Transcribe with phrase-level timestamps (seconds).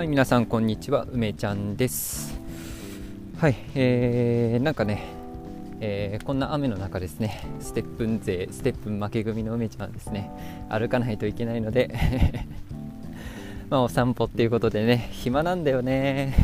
[0.00, 2.40] はい、皆さんこんにちは、梅ちゃんです。
[3.36, 5.04] はい、えー、なんかね、
[5.78, 10.30] えー、こんな雨の中ですね、ステップン勢、ステップン負け組の梅ちゃんですね、
[10.70, 11.94] 歩かないといけないので
[13.68, 16.34] まあお散歩っていうことでね、暇なんだよね。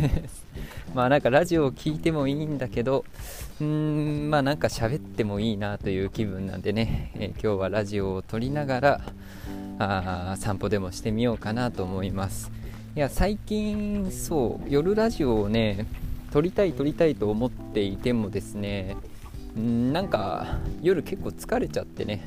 [0.95, 3.07] まあなんかラジオを聴いてもいいんだけど、
[3.59, 9.01] うーん、まあなんか喋ってもいいなという気分なんでね、えー、今日はラジオを撮りながら、
[9.79, 12.53] あ散歩でもしてみようかなと思います。
[12.97, 15.87] いや最近そう夜ラジオをね
[16.33, 18.97] 撮りたい撮りたいと思っていてもですね
[19.55, 22.25] んなんか夜結構疲れちゃってね。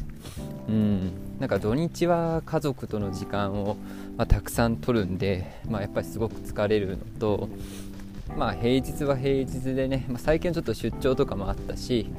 [0.68, 3.78] うんなんか土日は家族との時間を、
[4.16, 7.50] まあ、たくさん取るんで、まあ、やっぱりすごく疲れるのと
[8.38, 12.12] まあ平日は平日でね、まあ、最近ちょっと出張とかもあったし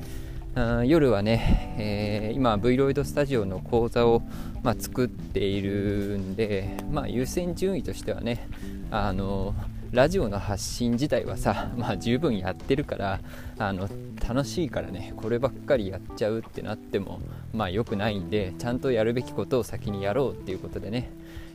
[0.85, 4.23] 夜はね、えー、今 V ロイドスタジオの講座を、
[4.63, 8.49] まあ、作っているんで、まあ、優先順位としてはね
[8.91, 9.55] あの
[9.93, 13.21] ラジオの発信自体はさ、まあ、十分やってるから
[13.59, 13.89] あの
[14.29, 17.21] 楽しいからねこればっかりやっちゃうってなっても
[17.53, 21.11] まあ良くないんでちゃんとやるべきことを先にやろうっていうことでね、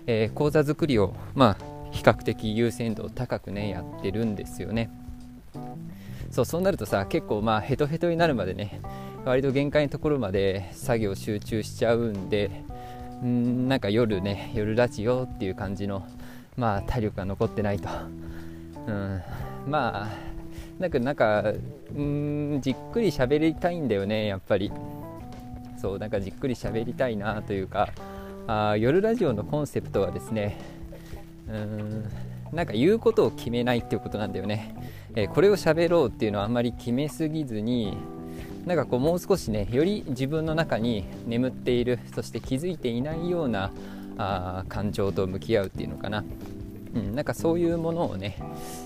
[0.05, 4.89] えー、講座作りをまあ比較的優先度高くねやってるんですよね。
[6.31, 8.81] そうそうなるとさ結構まあヘトヘトになるまでね
[9.25, 12.51] 割と限界のところまで作業集中しちゃうんで
[13.23, 16.05] んなんか夜ね夜ラジオっていう感じの
[16.57, 17.89] まあ体力が残ってないと、
[18.87, 19.21] うん、
[19.67, 20.09] まあ
[20.79, 21.53] なんかなんか
[21.97, 24.71] んじっくり喋りたいんだよねやっぱり。
[25.85, 27.89] そうなんかじっくり喋りたいなというか
[28.47, 30.57] あ夜ラジオのコンセプトはですね
[31.47, 32.11] うん
[32.55, 34.73] なんか言うことを決めないっていうことなんだよね。
[35.15, 37.97] えこれを喋ろうっていうのはあんまり決めすぎずに
[38.65, 43.71] なんかこうもう少しねより自分の中に眠っているそして気づいていないような
[44.17, 46.23] あ感情と向き合うっていうのかな、
[46.95, 48.37] うん、なんかそういうものをね、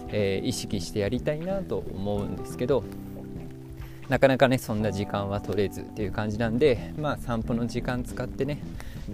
[0.09, 2.83] えー、意識してやりたいなと思うんですけど
[4.09, 8.59] なかなかねそんな時間は取れずっていう感じなんでまあ散歩の時間使ってね、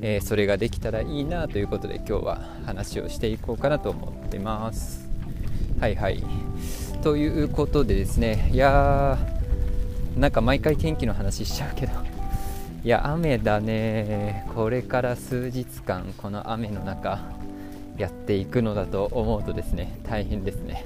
[0.01, 5.09] えー、それができたらいいなということで今日は話をしていこうかなと思ってます。
[5.79, 6.23] はいはい。
[7.01, 11.93] ということでですねいやーなんか毎回天気の話しちゃうけど
[12.83, 14.45] いや雨だね。
[14.55, 17.19] これから数日間この雨の中
[17.97, 20.85] やっていくのだと思うとですね大変ですね。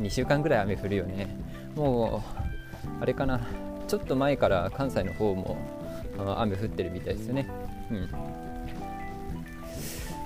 [0.00, 1.36] 2週間ぐらい雨降るよね。
[1.74, 2.22] も
[3.00, 3.40] うあれかな。
[3.88, 5.56] ちょっと前から関西の方も
[6.36, 7.48] 雨降ってるみたいですよね。
[7.90, 8.08] うん。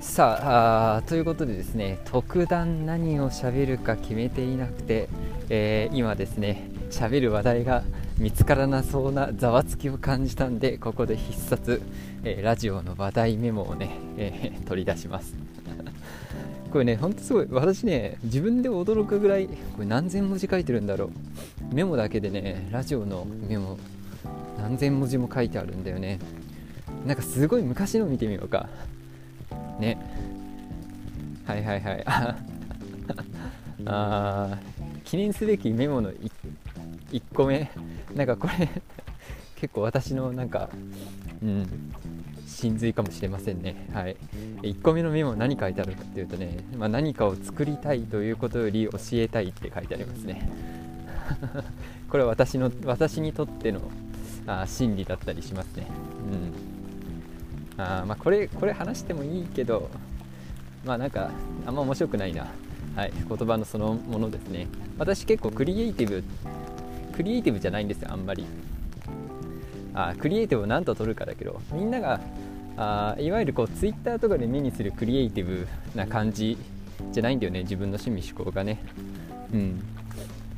[0.01, 5.09] さあということでですね特段何を喋るか決めていなくて、
[5.49, 7.83] えー、今ですね喋る話題が
[8.19, 11.81] 見つからなそうなざわつきを感じたんでここで必殺、
[12.25, 15.35] えー、ラジオの話題メモをね、えー、取り出します。
[16.73, 17.47] これねほんとすごい。
[17.51, 21.11] 私ね自分で驚くぐらいこれ何千文字書いてるんだろ
[21.71, 21.75] う。
[21.75, 23.79] メモだけでねラジオのメモ
[24.59, 26.19] 何千文字も書いてあるんだよね。
[27.07, 28.69] なんかすごい昔の見てみようか。
[29.79, 29.99] ね。
[31.45, 32.05] はいはいはい。
[33.85, 34.59] あ
[35.05, 36.31] 記念すべきメモの 1,
[37.13, 37.71] 1個目。
[38.15, 38.69] なんかこれ
[39.57, 40.71] 結構私のなんか
[41.43, 41.93] うん
[42.53, 43.89] 真髄かもしれませんね。
[43.93, 44.17] はい。
[44.63, 50.51] 1個目のメモ何書いてあるかっていうとね、まあ、何かを作りたいということより教えたいって書いてありますね。
[52.09, 53.81] これは私の私にとっての
[54.47, 55.87] あ真理だったりしますね。
[57.79, 57.83] うん。
[57.83, 59.89] あまあこれこれ話してもいいけど
[60.85, 61.31] まあなんか
[61.67, 62.47] あんま面白くないな。
[62.95, 63.13] はい。
[63.27, 64.69] 言葉のそのものですね。
[64.99, 66.23] 私結構クリエイティブ
[67.13, 68.45] クリエイティブじゃないんですよあんまり。
[69.95, 72.21] あクリエイティブを何と取るかだけどみんなが
[72.77, 76.57] あいわゆるこうツイッターとかで目にするクリエイティブな感じ
[77.11, 78.83] じゃないんだよね自分の趣味思考がね。
[79.53, 79.83] うん。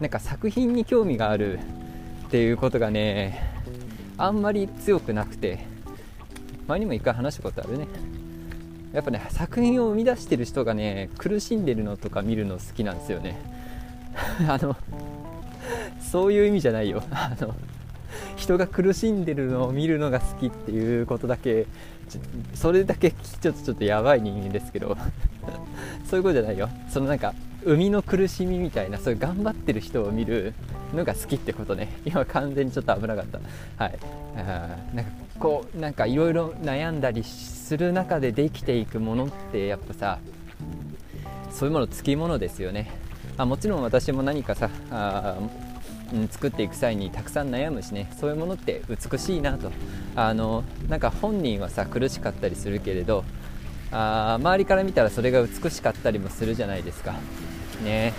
[0.00, 1.58] なんか作品に興味がある
[2.26, 3.52] っていうことがね
[4.16, 5.66] あんまり強くなくて
[6.66, 7.86] 前にも一回話したことあるね。
[8.92, 13.40] やっぱね作品を生み出してる人がね苦しんでるのとか見るの好きなんですよね。
[14.48, 14.76] あの
[16.00, 17.02] そういう意味じゃないよ。
[17.10, 17.54] あの
[18.36, 21.66] 人が苦しんでるのを見るのが好きっていうことだけ
[22.54, 24.96] それだけちょっとちょっとやばい人間ですけど
[26.08, 26.68] そういうことじゃないよ。
[26.88, 27.34] そのなんか
[27.64, 30.52] 生みの苦しみみたいなそういう頑張ってる人を見る
[30.94, 31.88] のが好きってことね。
[32.04, 33.40] 今完全にちょっと危なかった。
[33.82, 33.98] はい。
[34.36, 40.18] あなんかこうなんかいろいろ悩んだりする中でできていくものってやっぱさ
[41.50, 42.90] そういうものつきものですよね。
[43.36, 45.36] あもちろん私も何かさあ
[46.14, 49.70] うん、作っていく際にたくさん悩むしねそういうものって美しいなと。
[50.16, 53.24] あのなんか本人はさ苦しかったりするけれど
[53.90, 57.14] あ周りから見たらそれが美しかったりもするじゃないですか。
[57.82, 58.12] ね。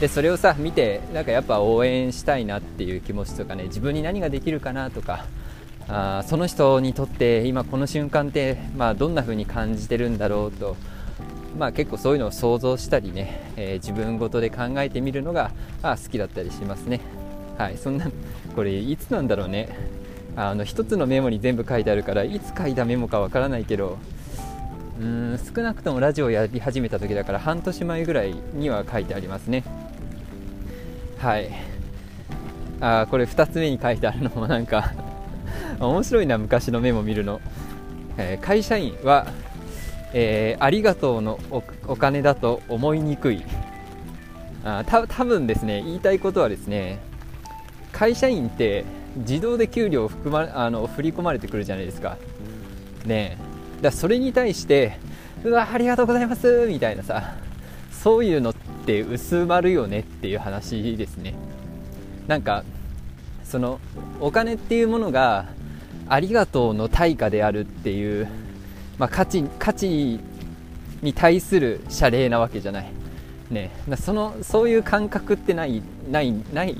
[0.00, 5.24] でそれをさ見てなんかやっぱ応援したいなっていう気持ちとかね自分に何ができるかなとか
[5.88, 10.76] あその人にとって今この瞬間って、まあ、どんな風に感じてるんだろうと、
[11.58, 15.50] まあ、結構そういうのを想像したりね、えー、自分ごとで考えてみるのが
[15.82, 17.00] あ好きだったりしますね。
[17.58, 18.08] はい、そんな
[18.54, 19.68] これいつなんだろうね。
[20.36, 23.98] あの1つのメモに全部書いてあるからいつ書いたメモかわからないけど
[25.00, 29.64] うーん少なくともラジオをやり始めた時だから半年前ぐらいには書いてありますね。
[31.18, 31.50] はい。
[32.80, 34.92] あこれ2つ目に書いてあるのもなんか
[35.80, 37.40] 面白いな昔のメモ見るの、
[38.16, 39.26] えー、会社員は、
[40.12, 41.38] えー、ありがとうの
[41.86, 43.44] お金だと思いにくい。
[44.64, 46.98] あた多分ですね言いたいことはですね
[47.92, 48.84] 会社員って
[49.16, 52.16] 自動で給料含まあの振り込まれてくるじゃないですか。
[53.06, 53.38] ね
[53.80, 54.98] だかそれに対して
[55.44, 57.34] うわありがとうございますみたいなさ
[57.92, 58.54] そういうのっ
[58.86, 61.34] て薄まるよねっていう話ですね。
[62.26, 62.64] なんか
[63.44, 63.80] その
[64.20, 65.46] お金っていうものが
[66.08, 68.28] ありがとうの対価であるっていう、
[68.98, 70.20] まあ、価値価値
[71.02, 72.90] に対する謝礼なわけじゃない、
[73.50, 76.76] ね、そのそういう感覚ってないないない。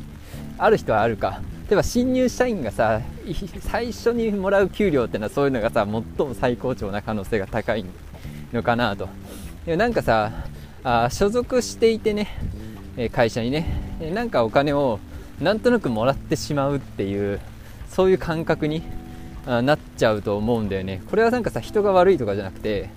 [0.58, 1.40] ある人はあるか。
[1.68, 3.00] 例えば新入社員がさ
[3.60, 7.84] 最初にもらう給料ってのはそういうのがさ最も最高潮な可能性が高い
[8.52, 9.08] のかなと。
[9.66, 10.32] でなんかさ
[10.82, 12.28] あ所属していてね
[13.12, 13.66] 会社にね
[14.14, 14.98] なんかお金を
[15.40, 17.38] なんとなくもらってしまうっていう
[17.90, 18.82] そういう感覚に
[19.48, 21.02] なっちゃうと思うんだよね。
[21.08, 22.90] これはなんかさ人が悪いとかじゃなくて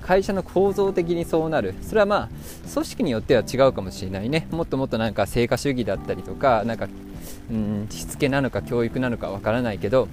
[0.00, 1.74] 会社の構造的にそうなる。
[1.82, 2.28] それはまあ
[2.72, 4.48] 組織によっては違うかもしれないね。
[4.50, 6.88] もっともっとなんか成果主義だったりとかなんか
[7.50, 10.08] うんしつけなのか教育なのかわからないけど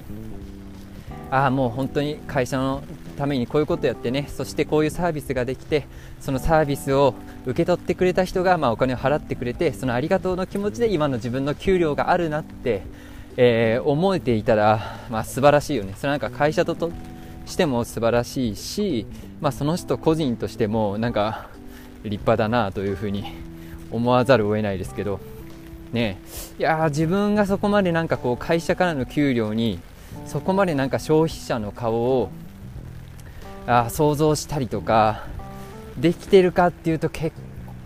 [1.31, 2.83] ああもう本当に会社の
[3.18, 4.27] ためにこういうことやってね。
[4.27, 5.88] そしてこういうサービスができて
[6.19, 7.13] そのサービスを
[7.45, 12.81] 受け取ってくれた人がまあお金を払ってくれてそのありがとうの気持ちで今の自分の給料があるなって、
[13.38, 15.94] えー、思えていたら、まあ、素晴らしいよね。
[15.98, 16.92] それなんか会社とと
[17.46, 19.06] しても素晴らしいし、
[19.42, 21.48] まあ、その人個人としてもなんか
[22.04, 23.26] 立派だなというふうに
[23.92, 25.20] 思わざるを得ないですけど。
[25.96, 26.20] ね。
[26.60, 29.80] いや自分がそこまでなんかこう会社からの給料に
[30.26, 32.30] そこまでなんか消費者の顔を
[33.66, 35.24] あ想像したりとか
[35.98, 37.36] できてるかっていうと結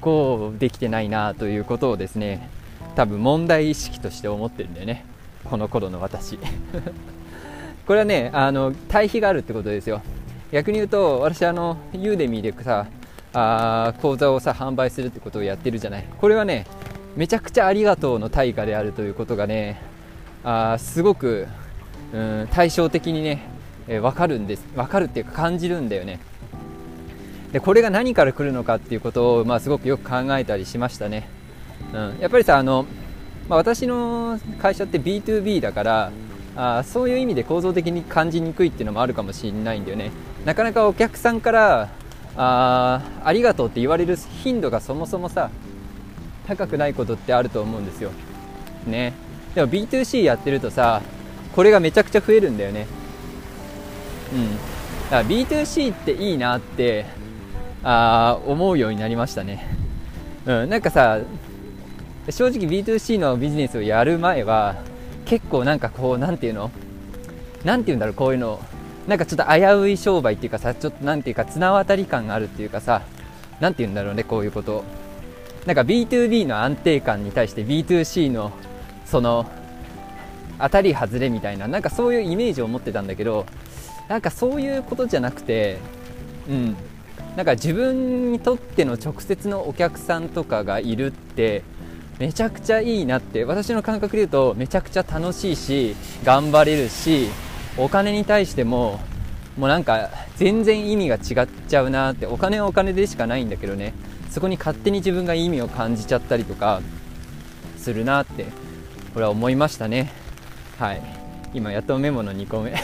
[0.02, 2.50] 構できてないなということをですね
[2.96, 5.06] 多分問題意識として思ってるんだよね。
[5.50, 6.38] この頃の私。
[7.88, 10.02] これはねあの対比があるってことですよ。
[10.52, 12.86] 逆に言うと私あのユーデミーでさ
[13.34, 16.06] あ講座をさ販売するってことをやってるじゃない。
[16.20, 16.66] これはね
[17.16, 19.82] めちゃくちゃありがとうの対価であるということがね
[20.44, 21.48] あすごく、
[22.14, 23.42] うん、対照的にね、
[23.88, 24.66] えー、分かるんです。
[24.76, 26.20] 分かるっていうか感じるんだよね。
[27.52, 31.28] でこれが何から来るのかっていうことを、まあ、すごくよく考えたりしましたね、
[31.94, 32.86] うん、やっぱりさあの、
[33.50, 36.12] まあ、私の会社って B2B だから
[36.56, 40.12] あそういう意味で構造的に感じにくいっていうのもあるかもしれないんだよね。
[40.46, 41.90] なかなかお客さんから
[42.38, 45.50] あありがとうって言われる頻度がそもそもさ
[46.48, 48.12] 高くないことってあると思うんですよ。
[48.86, 49.14] ね。
[49.56, 51.02] でも B2C やってるとさ
[51.56, 52.88] これがめちゃくちゃ増えるんだよね。
[54.34, 54.56] うん。
[54.56, 57.06] だから B2C っていいなって
[57.84, 59.68] あ思うようになりましたね。
[60.46, 60.70] うん。
[60.70, 61.20] なんかさ
[62.32, 64.76] 正直 B2C のビジネスをやる前は
[65.26, 66.72] 結構なんかこうなんていうの？
[67.64, 68.60] なんて言うんだろうこういうの。
[69.08, 73.02] なんかちょっと危うい商売っていうかさちょっとなんていうか綱渡り感があるっていうかさ
[73.60, 74.84] なんて言うんだろうねこういうこと。
[75.66, 78.52] なんか B2B の安定感に対して B2C の
[79.06, 79.46] その
[80.60, 83.46] 当たり外れみたいななんかそういうイメージを持ってたんだけど
[84.08, 85.80] なんかそういうことじゃなくて
[86.48, 86.76] うん。
[87.36, 91.64] なんか自分にとっての直接のお客さんとかがいるって
[92.20, 97.30] めちゃくちゃいいなって私の感覚で言うとめちゃくちゃ楽しいし頑張れるし
[97.78, 99.00] お金に対しても
[99.58, 103.94] もうなんか全然意味が違っちゃうなってお金はお金でしかないんだけどね
[104.30, 106.82] そこに勝手に自分が意味を感じちゃったりとか
[107.78, 108.46] するなって
[109.14, 110.12] これは思いましたね。
[110.78, 111.02] はい。
[111.54, 112.76] 今やっとメモの2個目。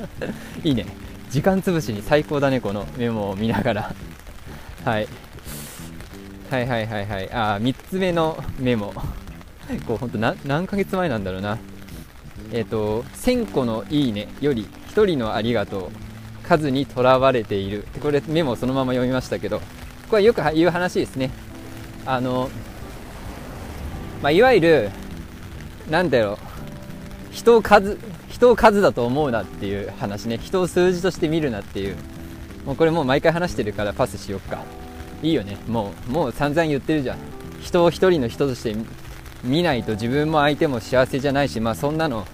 [0.64, 0.84] いいね。
[1.30, 3.94] 時間つぶしに最高だねこのメモを見ながら。
[4.84, 5.06] はい。
[6.50, 7.32] はいはいはいはい。
[7.32, 8.92] ああ3つ目のメモ。
[9.86, 11.58] こう本当何ヶ月前なんだろうな。
[12.52, 16.10] えっ、ー、と1000個のいいねより1人のありがとう。
[16.42, 17.86] 数にとらわれている。
[18.02, 19.62] これメモそのまま読みましたけど。
[20.10, 21.30] これよく言う話ですね。
[22.04, 22.50] あの、
[24.20, 24.90] まあ、いわゆる
[25.88, 26.38] なんだろう。
[27.30, 27.96] 人を数
[28.28, 30.38] 人を数だと思うなっていう話ね。
[30.42, 31.94] 人を数字として見るなっていう。
[32.66, 34.64] もうこれもう毎回話してるからパスしよっか。
[35.22, 35.56] いいよね。
[35.68, 37.18] もうもう散々言ってるじゃん。
[37.60, 38.74] 人を一人の人として
[39.44, 42.26] 見ないと自分も相手も幸せじゃないしまあそんなの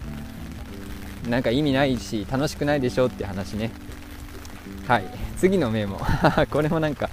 [1.29, 3.71] なんか意味ないし楽しくないでしょって話ね。
[4.87, 5.05] はい。
[5.37, 6.01] 次のメモ。
[6.51, 7.11] これもなんか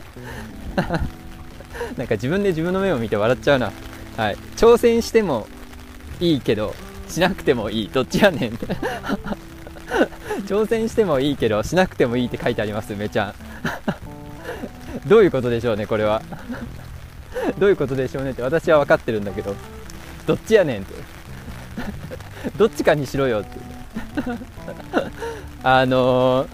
[1.98, 3.72] なんか自分で自分の目を見て笑っちゃうな。
[4.18, 4.38] はい。
[4.56, 5.48] 挑戦しても
[6.20, 6.75] いいけど
[7.08, 7.89] しなくてもいい。
[7.89, 8.53] どっちやねん。
[10.46, 13.34] 挑戦してもいいけどしなくてもいいって書いてありますめちゃん。
[15.08, 16.22] どういうことでしょうねこれは。
[17.60, 19.56] どういうことでしょうねって私は分かってるんだけど。
[20.26, 20.94] どっちやねんって。
[22.58, 23.50] どっちかにしろよって。
[25.64, 26.48] あのー、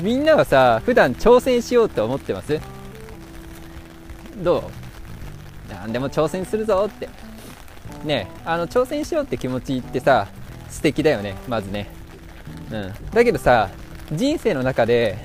[0.00, 2.58] みんなはさ普段挑戦しようって思ってます？
[4.42, 4.62] どう？
[5.72, 7.08] 何でも挑戦するぞって。
[8.04, 10.28] ねあの挑戦しようって気持ちってさ
[10.70, 11.90] 素敵だよねまずね。
[12.70, 12.92] うん。
[13.12, 13.68] だけどさ
[14.12, 15.18] 人生の中で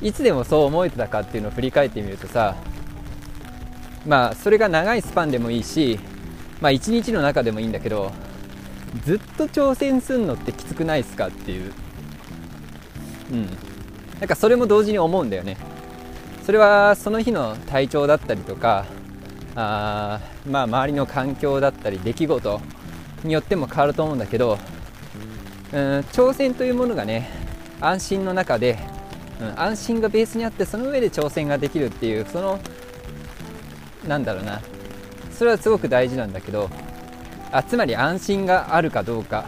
[0.00, 2.54] いつでもそう思えてたかっていうのを振り返ってみるとさ
[4.06, 5.98] まあそれが長いスパンでもいいし
[6.60, 8.12] まあ一日の中でもいいんだけど
[9.04, 11.72] ずっと挑戦するのってきつくないですかっていう。
[13.32, 13.46] うん。
[14.18, 15.56] なんかそれも同時に思うんだよね。
[16.42, 18.86] それはその日の体調だったりとか
[19.54, 22.60] あまあ周りの環境だったり出来事
[23.22, 24.58] によっても変わると思うんだけど
[25.74, 27.28] うん挑戦というものがね
[27.82, 28.78] 安心の中で、
[29.40, 32.58] うん、安心がベースにあってその上で挑戦ができるっていうその
[34.06, 34.60] なんだろうな
[35.30, 36.68] それはすごく大事なんだけど
[37.52, 39.46] あつまり安心があるかどうか、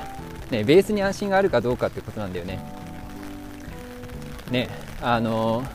[0.50, 2.60] ね、ベースに安心があるかどうかってことなんだよね。
[4.50, 4.68] ね
[5.02, 5.66] あのー、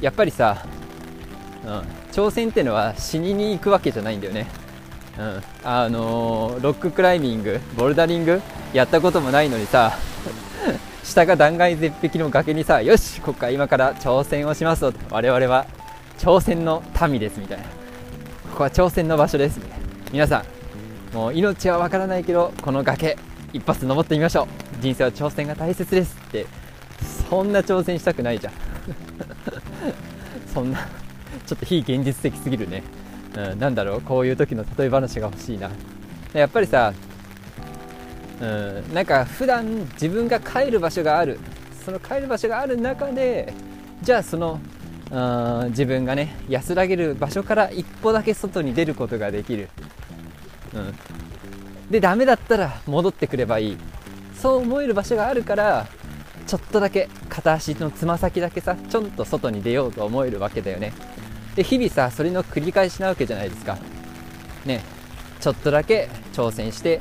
[0.00, 0.64] やっぱりさ、
[1.64, 1.70] うん、
[2.10, 4.46] 挑戦ってのは死にに行くわけじゃないんだよね。
[5.18, 8.40] うん、あのー、ロッククライミングボルダリング
[8.72, 9.98] やったこともないのにさ
[11.08, 15.66] 下が断崖絶壁の崖にさよしここから今から挑戦をしますと我々は
[16.18, 17.64] 挑戦の民ですみたいな。
[17.64, 17.70] こ
[18.58, 19.86] こは挑戦の場所ですみたいな。
[20.12, 20.44] 皆さ
[21.12, 23.16] んもう命はわからないけどこの崖
[23.52, 24.46] 一発登ってみましょう。
[24.82, 26.46] 人生は挑戦が大切ですって。
[27.30, 28.52] そんな挑戦したくないじゃん。
[30.52, 30.88] そんな
[31.46, 32.82] ちょっと非現実的すぎるね。
[33.34, 35.70] うん、なんだろうこういう時の例え話が欲しいな。
[36.34, 36.92] やっぱりさ、
[38.40, 41.38] うん、なんか普段自分が帰る場所がある。
[41.84, 43.52] その帰る場所がある中で
[44.02, 44.60] じゃあその
[45.10, 49.70] うん自分がね安らげる場所から一歩だけ外に出ることができる、
[50.74, 50.94] うん、
[51.90, 53.76] でダメだったら戻ってくればいい。
[54.34, 55.86] そう思える場所があるから
[56.46, 60.92] ちょっとだけ片足のつま先だけさちょんと外に出ようと思えるわけだよね。
[61.56, 63.78] で日々さそれの繰り返しなわけじゃないですか。
[64.66, 64.82] ね。
[65.40, 67.00] ちょっとだけ挑戦して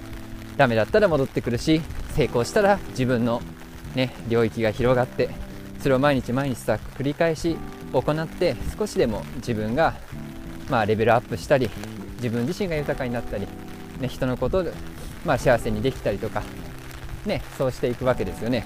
[0.57, 1.81] ダメだったら戻ってくるし
[2.15, 3.41] 成功したら自分の
[3.95, 5.29] ね領域が広がって
[5.79, 7.57] それを毎日毎日さ繰り返し
[7.93, 9.93] 行って少しでも自分が
[10.69, 11.69] まあレベルアップしたり
[12.15, 13.47] 自分自身が豊かになったり、
[13.99, 14.73] ね、人のことで、
[15.23, 16.43] まあ、幸せにできたりとか、
[17.25, 18.65] ね、そうしていくわけですよね。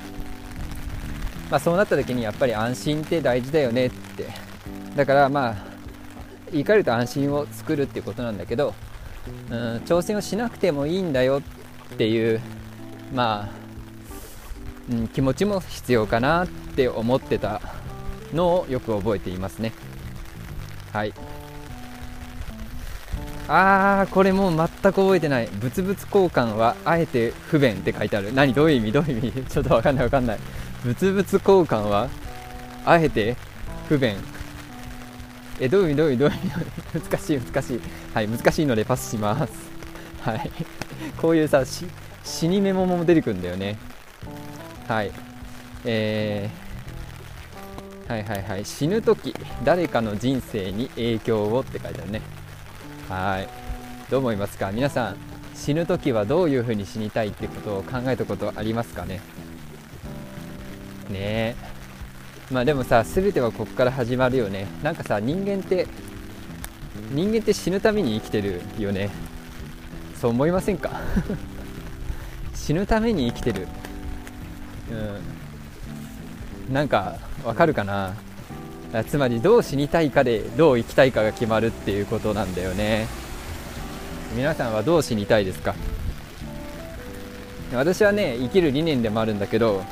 [1.49, 4.29] まあ、そうなった時にやっぱり安心って大事だよねって
[4.95, 5.55] だからまあ
[6.49, 8.73] 言い換えると安心を作るっていうことなんだけど、
[9.49, 11.60] うん、挑戦をしなくてもいいんだよっ
[11.93, 12.41] っていう
[13.13, 13.49] まあ、
[14.91, 17.61] うん、気持ちも必要かなって思ってた
[18.33, 19.73] のをよく覚えていますね。
[20.93, 21.13] はい。
[23.47, 25.49] あーこれもう全く覚えてない。
[25.61, 28.33] 物々交換はあえて不便って書いてある。
[28.33, 28.53] 何？
[28.53, 28.91] どういう意味？
[28.93, 29.43] どういう意味？
[29.51, 30.39] ちょっとわかんないわかんない。
[30.85, 32.07] 物々交換は
[32.85, 33.35] あえて
[33.89, 34.15] 不便。
[35.59, 35.95] えどういう意味？
[35.97, 36.19] どういう意味？
[36.19, 36.39] どういう意
[36.99, 37.01] 味？
[37.11, 37.81] 難しい難しい。
[38.13, 39.70] はい難しいのでパスします。
[40.21, 40.51] はい。
[41.17, 41.63] こういうさ
[42.23, 43.77] 死にメモも出てくるんだよね。
[44.87, 45.11] はい。
[45.83, 48.65] えー、はいはいはい。
[48.65, 52.21] 死ぬ時誰かの人生に影響をって書いてあるね。
[53.09, 53.47] はい。
[54.09, 54.71] どう思いますか？
[54.71, 55.17] 皆さん
[55.55, 59.21] 死ぬ時はどういう風に死にたいってことを考えたことありますかね？
[61.09, 61.55] ねえ。
[62.51, 64.67] まあでもさ全てはここから始まるよね。
[64.83, 65.87] なんかさ人間って
[67.11, 69.09] 人間って死ぬために生きてるよね。
[70.21, 71.01] そう思いませんか？
[72.53, 73.67] 死ぬために生きてる。
[76.69, 76.73] うん。
[76.73, 78.13] なんかわかるかな？
[79.07, 83.07] つまりどう死にたいかでどう生きたいかが決まるっていうことなんだよね。
[84.35, 85.73] 皆さんはどう死にたいですか？
[87.73, 89.83] 私はね生きる理念でもあるんだけど、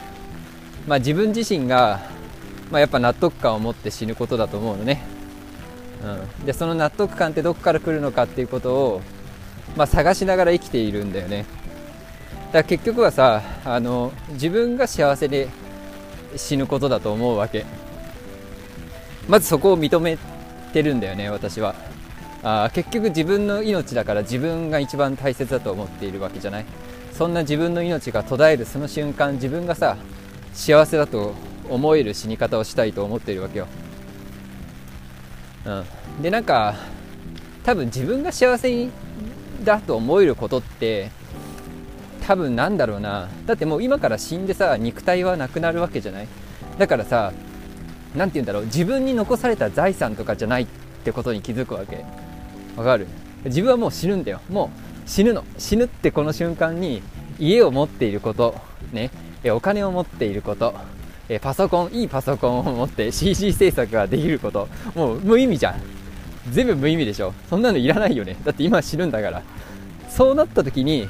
[0.87, 2.01] まあ、自分自身が
[2.69, 5.01] まあ、やっぱ納得感を持って死ぬことだと思うのね、
[6.03, 9.01] うん、でその納得感ってどこから来るのかっていうことを、
[9.75, 11.45] まあ、探しながら生きているんだよね。
[12.47, 15.49] だから結局はさあの自分が幸せで
[16.35, 17.65] 死ぬことだと思うわけ。
[19.27, 20.17] まずそこを認め
[20.73, 21.75] てるんだよね私は。
[22.41, 26.65] あ結局自分の命だから自分が一番大切だと思っているわけじゃない。
[27.13, 29.97] そんな自分の命が途絶えるその瞬間自分がさ
[30.53, 31.33] 幸せだと
[31.69, 33.67] 思える死に方をしたいと思っているわけよ、
[35.65, 36.75] うん、でなんか
[37.65, 38.89] 多分自分が幸せに
[39.63, 41.11] だと思えることって
[42.25, 43.27] 多分なんだろうな。
[43.45, 46.27] だってもう今から死んでさ肉体はなくなるわけじゃない？
[46.77, 47.33] だからさ
[48.15, 48.65] 何て言うんだろう？
[48.65, 50.67] 自分に残された財産とかじゃないっ
[51.03, 52.05] てことに気づくわけ。
[52.77, 53.07] わかる？
[53.45, 54.41] 自分はもう死ぬんだよ。
[54.49, 54.71] も
[55.05, 55.43] う死ぬの。
[55.57, 57.01] 死ぬってこの瞬間に
[57.39, 58.55] 家を持っていること。
[58.91, 59.11] ね。
[59.45, 60.73] お金を持っていること。
[61.41, 61.93] パソコン。
[61.93, 64.67] いいパソコンを持って CG 制作ができること。
[64.93, 65.75] もう無意味じゃん。
[66.51, 67.33] 全部無意味でしょ。
[67.49, 68.35] そんなのいらないよね。
[68.43, 69.41] だって今死ぬんだから。
[70.09, 71.07] そうなった時に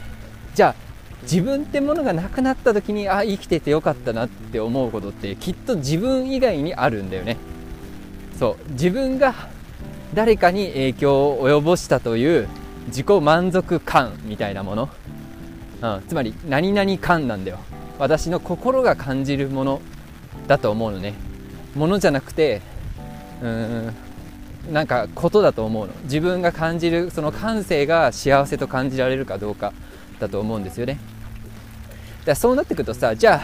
[0.54, 0.76] じゃあ
[1.24, 7.38] 自分ってものがなくなった時にあ生きててよかったなって思うことってきっと自分以外にあるんだよね。
[8.38, 8.72] そう。
[8.72, 9.34] 自分が
[10.14, 12.48] 誰かに影響を及ぼしたという
[12.88, 14.90] 自己満足感みたいなもの、
[15.82, 17.60] うん、つまり何々感なんだよ。
[18.00, 19.82] 私の心が感じるもの
[20.48, 21.14] だと思うのね。
[21.76, 22.62] ものじゃなくて
[23.42, 23.94] うん
[24.72, 25.94] なんかことだと思うの。
[26.04, 29.74] 自分が感じるその感性が幸せと感じられるかどうか
[30.20, 31.00] だと思うんですよね。
[32.26, 33.42] だそうなってくるとさじゃ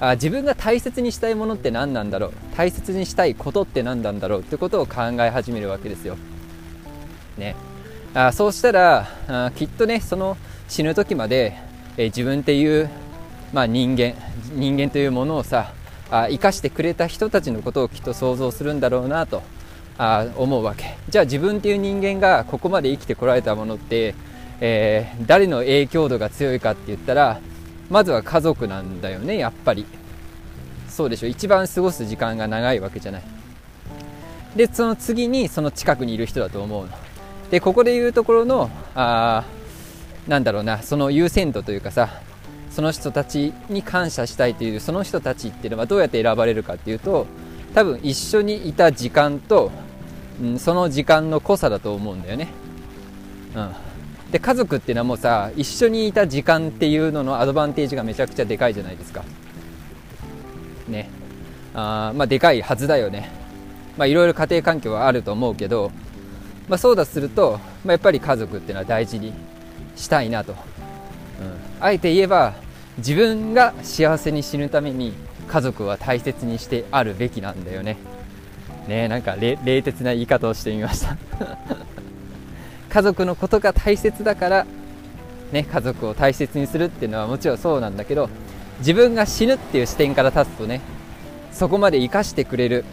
[0.00, 2.32] ああ自分が大切にしたいものって何なんだろう？
[2.56, 6.16] 大切にしたいことって何なんだろうってことを考え始めるわけですよ。
[7.36, 7.54] ね、
[8.14, 10.36] あそうしたらあきっとねその
[10.68, 11.56] 死ぬ時まで、
[11.96, 12.88] え自分っていう、
[13.52, 14.14] まあ、人間
[14.54, 15.72] 人間というものをさ
[16.10, 19.42] あ生かしてくれた人たちのことをきっと想像するんだろうなと。
[19.98, 20.96] あ思うわけ。
[21.08, 24.14] じゃあ自分っていう人間がここまで生きてこられたものって、
[24.60, 27.40] えー、誰の影響度が強いかって言ったら
[27.90, 29.86] まずは家族なんだよねやっぱり。
[30.88, 31.26] そうでしょ。
[31.26, 33.22] 一番過ごす時間が長いわけじゃない。
[34.56, 36.92] でその次にその近くにいる人だと思うの。
[37.50, 39.44] でここで言うところのあ
[40.26, 42.20] なんだろうなその優先度というかさ
[42.70, 47.26] その人たちに感謝したいというその人たちっていうのはどうやって選ばれるかっていうと
[47.74, 49.70] 多分一緒にいた時間と、
[50.42, 52.48] うん、その時間の濃さだと思うんだよね、
[53.54, 53.72] うん、
[54.32, 59.22] で家族っていうのはもうさ一緒にいた時間っていうののアドバンテージがめちゃくちゃでかいじゃないですか。
[60.88, 61.08] ね。
[61.74, 63.30] あまあでかいはずだよね。
[63.96, 65.92] まあいろいろ家庭環境はあると思うけど、
[66.68, 69.32] まあ、そうだすると、まあ、やっぱり家族っていうのは大事に
[69.96, 70.58] したいなと、うん、
[71.80, 72.54] あえて言えば
[72.98, 75.12] 自分が幸せに死ぬために
[75.48, 77.96] 家族は大切にしてあるべきなんだよね。
[78.88, 81.16] ねなんか冷徹な言い方をしてみました。
[82.90, 84.66] 家族のことが大切だから、
[85.50, 88.28] ね、家族を大切にするっていうのはもちろんそうなんだけど
[88.80, 90.82] 自分が死ぬっていう視点から立つとね
[91.52, 92.84] そこまで生かしてくれる、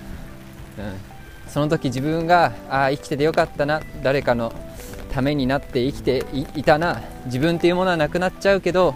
[0.77, 4.53] うん、その時自分がああ生きててよかったな誰かの
[5.11, 6.25] ためになって生きて
[6.55, 8.95] いたな自分っていうものはなくなっちゃうけど、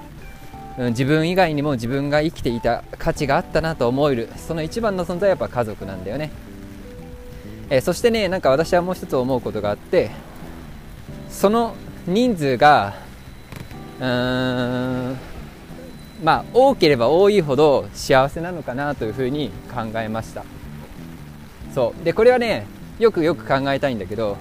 [0.78, 6.32] うん、自分以外にも自分が生きていた価値があったなと思えるその一番の存在はやっぱ家族なんだよね、
[7.74, 10.12] えー、そしてねなんか私はもう一つ思うことがあって
[11.28, 11.74] その
[12.06, 12.94] 人数が
[14.00, 15.18] うーん
[16.24, 20.46] まあ多ければ多いほど幸せなのかなというふうに考えました。
[21.74, 22.06] そう。
[22.06, 22.68] でこれはね
[23.00, 24.38] よくよく考えたいんだけど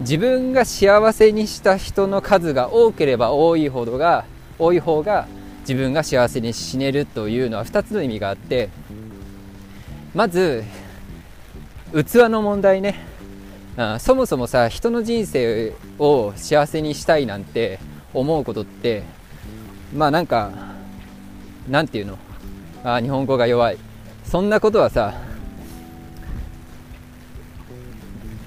[0.00, 4.24] 自分が幸せにした人の数が多ければ多いほどが
[4.58, 5.28] 多い方が
[5.60, 8.70] 自分が幸せに死ねるというのは2つの意味があって
[10.14, 10.64] まず
[11.92, 13.04] 器の問題ね。
[13.76, 17.78] あそもそもさ人の人生を幸せにしたいなんて
[18.12, 19.04] 思うことって
[19.94, 20.50] まあなんか
[21.68, 22.18] なんていうの？
[22.84, 23.78] あ日本語が弱い。
[24.24, 25.14] そんなことはさ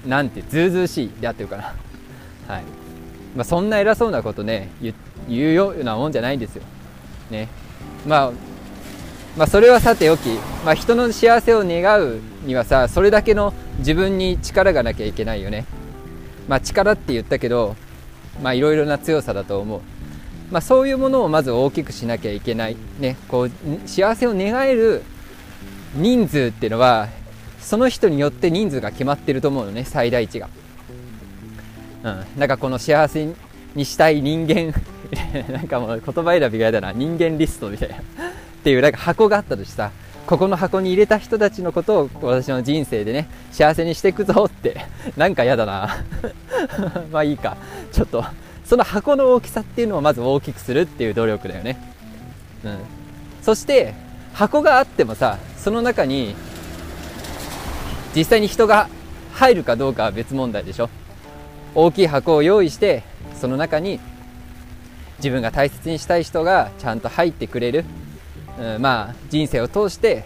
[0.06, 1.10] なんてずうずうしい。
[1.20, 1.74] であってるかな。
[2.48, 2.62] はい。
[3.34, 4.70] まあ、そんな偉そうなことね
[5.28, 6.62] 言うようなもんじゃないんですよ。
[7.30, 7.48] ね。
[8.06, 8.32] まあ
[9.36, 10.28] まあ、それはさておき、
[10.64, 15.66] まあ、人の幸せを願うにはさそれだけの自分に力がなきゃいけないよね、
[16.46, 17.74] まあ、力って言ったけど
[18.42, 19.80] いろいろな強さだと思う、
[20.52, 23.50] まあ、そういうものをまず大きくしなきゃいけない、ね、こう
[23.86, 25.02] 幸せを願える
[25.96, 27.08] 人数っていうのは
[27.58, 30.48] その人によって人数が決まってると思うのね最大値が、
[32.04, 33.32] うん、なんかこの幸せ
[33.74, 34.72] にしたい人間
[35.52, 36.92] なんかもう言葉選びが嫌だな。
[36.92, 37.96] 人間リストみたいな。
[38.64, 39.90] っていうなんか箱があったとしてさ
[40.26, 44.86] ここの箱に入れた人たちのことを私の人生でね幸せにしていくぞって
[45.18, 46.02] なんか嫌だな。
[47.12, 47.58] まあいいか。
[47.92, 48.24] ちょっと
[48.64, 51.76] その箱の大きさっていうのをまず大きくするっていう努力だよね。
[52.64, 52.78] うん。
[53.42, 53.92] そして
[54.32, 56.34] 箱があってもさその中に
[58.16, 58.88] 実際に人が
[59.34, 60.88] 入るかどうかは別問題でしょ。
[61.74, 63.02] 大きい箱を用意して
[63.38, 64.00] その中に
[65.18, 67.84] 自分が大切にしたい人がちゃんと入ってくれる、
[68.58, 70.24] うん、まあ人生を通して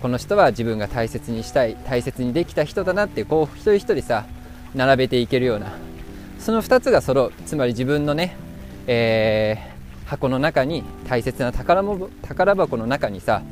[0.00, 4.26] この人は自分が大切にしたい大切にできた人だなってこう一人一人さ
[4.74, 5.72] 並べていけるような
[6.38, 7.32] その2つが揃う。
[7.46, 8.36] つまり自分のね、
[8.86, 13.42] えー、箱の中に大切な宝も宝箱の中にさ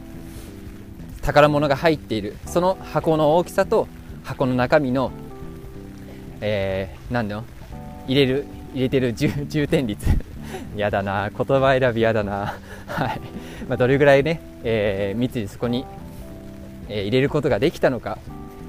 [1.23, 2.37] 宝物が入っている。
[2.47, 3.89] その箱の大きさと
[4.23, 5.11] 箱の中身の、
[6.41, 7.45] えー、何だよ
[8.07, 10.07] 入れる入れてる充填率。
[10.77, 12.55] やだな言葉選びやだな。
[12.87, 13.21] はい、
[13.69, 15.85] まあ、どれぐらいね、えー、密にそこに、
[16.89, 18.19] えー、入れることができたのか、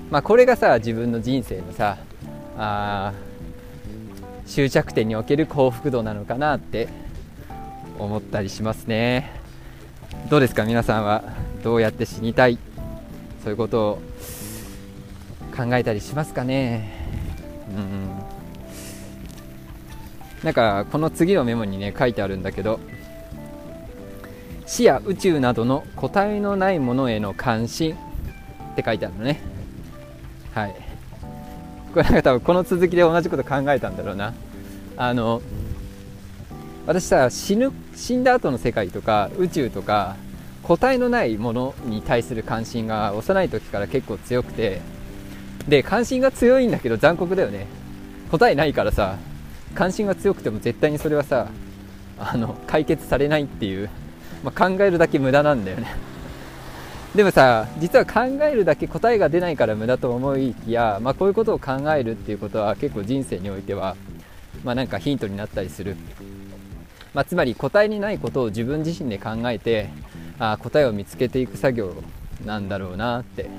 [0.09, 1.97] まあ、これがさ自分の人生のさ
[2.57, 3.13] あ
[4.47, 6.87] 終着点における幸福度なのかなって
[7.99, 9.31] 思ったりしますね。
[10.29, 10.65] どうですか？
[10.65, 11.23] 皆さんは
[11.63, 12.57] どうやって死にたい？
[13.43, 14.01] そういうことを
[15.55, 16.91] 考えたりしますかね？
[17.75, 18.09] うん。
[20.43, 22.79] なんかこの次のメモにね書いてあるんだけど
[24.67, 27.95] 死や宇宙などの個体のないものへの関心
[28.73, 29.39] って書いてあるのね。
[30.53, 30.75] はい。
[31.93, 34.33] これなんか多分この続きで同じこと考えたんだろうな。
[34.97, 35.41] あの
[36.85, 40.15] 私さ死ぬ死んだ後の世界とか宇宙とか
[40.63, 44.81] 個体のないものに対する関心が幼い時から結構強くて
[45.67, 47.67] で関心が強いんだけど残酷だよね。
[48.31, 49.15] 答えないからさ
[49.75, 51.47] 関心が強くても絶対にそれはさ
[52.19, 53.89] あの解決されないっていう、
[54.47, 55.87] まあ、考えるだけ無駄なんだよね。
[57.13, 63.97] でもさ実は考えるだけ答えが出ないから無駄と思いきや、まあ、こういうことを考えるっていうことは結構人生においては、
[64.63, 65.97] まあ、なんかヒントになったりする、
[67.13, 69.89] まあ、つまり答えにないことを自分自身で考えて
[70.39, 71.93] あ答えを見つけていく作業
[72.45, 73.49] なんだろうなって。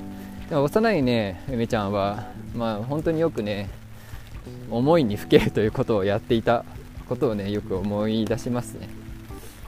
[0.49, 3.69] でも幼いね梅ちゃんは、まあ、本当によくね
[4.71, 6.65] 思いにふけるということをやっていた
[7.07, 8.89] ことをねよく思い出しますね。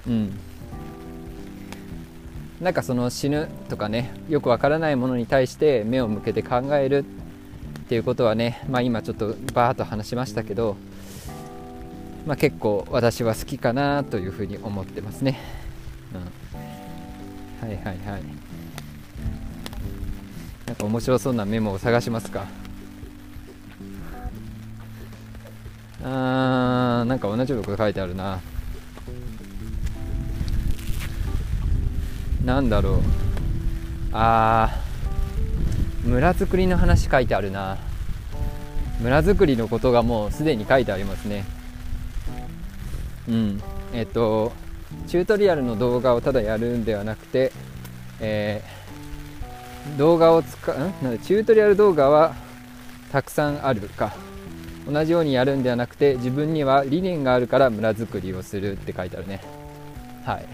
[0.06, 0.50] うん。
[2.61, 10.77] なんかその死ぬとかねよくわからないものに対して目を向けて考えるっていうことはねまあ今ちょっとバーッと話しましたけど
[12.27, 15.38] まあ結構私は好きかなというふうに思ってますね、
[17.62, 18.23] うん、はいはいはい。
[20.66, 22.46] なんか面白そうなメモを探しますか。
[26.05, 28.38] あーなんか同じようなこと書いてあるな。
[32.44, 33.00] なんだろう。
[34.12, 37.76] あー村づくりの話書いてあるな。
[39.00, 41.44] 村づくりのことがもうすでに書いてありますね。
[43.29, 43.62] うん。
[43.92, 44.53] えっと
[45.07, 47.53] チュートリアルの動画をただやるんではなくて、
[48.20, 50.92] えー、動画を使うん？
[51.03, 52.35] なんチュートリアル動画は
[53.12, 54.14] たくさんあるか。
[54.90, 59.42] 同じようにやるんではなくて自分には理念があるから村づくりをするって書いてあるね。
[60.24, 60.46] はい。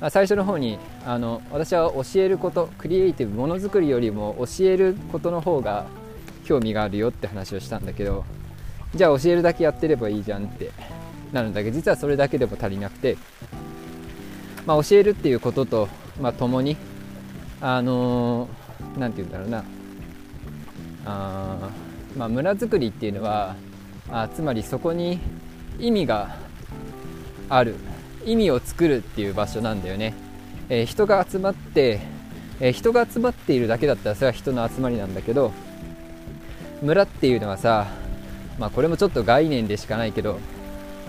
[0.00, 5.86] まあ、最初の方にあの私は教えることクリエイティブものづくりよりも教えることの方が
[6.44, 8.24] 興味があるよって話をしたんだけど
[8.94, 10.70] じゃあ教えるだけやってればいいじゃんって
[11.32, 13.16] なるんだけど実はそれだけでも足りなくて、
[14.66, 15.88] まあ、教えるっていうことと、
[16.20, 16.76] まあ、共に
[17.60, 18.48] あの
[18.98, 19.64] 何、て言うんだろうな
[21.06, 21.70] あ、
[22.16, 23.56] まあ、村づくりっていうのは
[24.10, 25.18] あつまりそこに
[25.78, 26.36] 意味が
[27.48, 27.76] ある。
[28.26, 30.14] 意味を作るっていう場所なんだよね、
[30.68, 32.00] えー、人が集まって、
[32.60, 35.52] えー、人が集まっているだけだったらそれは人の集まりなんだけど
[36.82, 37.86] 村っていうのはさ
[38.58, 40.38] まあこれもちょっと概念でしかないけど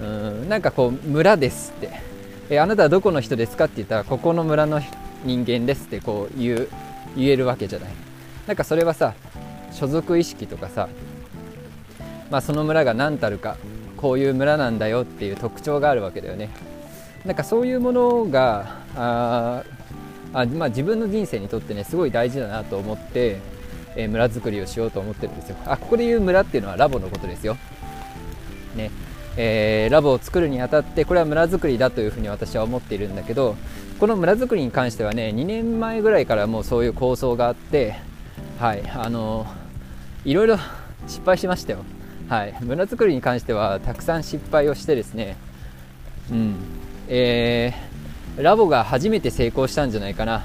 [0.02, 1.90] うんなんかこう村ですって、
[2.50, 4.80] えー、あなたはどこの人ですかって言ったらここの村の
[5.26, 6.70] 人間ですってこう言う
[7.16, 7.90] 言えるわけじゃない。
[8.46, 9.16] なんかそれはさ
[9.72, 10.88] 所属意識とかさ
[12.30, 13.58] まあ、その村が何たるか
[13.96, 16.50] こういう村なんだよっていう特徴があるわけだよね。
[17.26, 19.64] なんかそういうものがあ
[20.34, 23.40] あ、まあ、自分の人生にとってねすごい大事だなと思って、
[23.96, 25.58] えー、村づくりをしようと思ってるんですよ。
[25.66, 27.58] あここで言う村っていうのはラボのことですよ。
[28.76, 28.92] ね。
[29.40, 33.56] えー、ラボを作るにあたってこれは村づくりだというふうに私は思っているんだけど
[34.00, 37.98] この村づくりに関してはね2年前ぐらいからもうそういう構想があって
[38.58, 39.46] はいあの
[40.26, 40.58] いろいろ
[41.06, 41.86] 失敗しましたよ。
[42.28, 45.38] はい、村づくりに関してはたくさん失敗をしてですね、
[46.30, 46.56] うん。
[47.08, 50.44] えー、ラボが初めて成功したんじゃないかな。